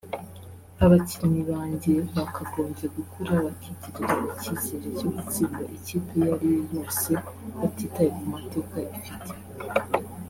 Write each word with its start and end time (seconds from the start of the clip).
Abakinnyi 0.83 1.41
banjye 1.51 1.93
bakagombye 2.15 2.85
gukura 2.95 3.33
bakigirira 3.45 4.17
icyizere 4.31 4.87
cyo 4.97 5.07
gutsinda 5.15 5.63
ikipe 5.77 6.09
iyo 6.17 6.29
ariyo 6.35 6.61
yose 6.75 7.11
batitaye 7.59 8.09
ku 8.17 8.23
mateka 8.33 8.75
ifite 8.97 9.31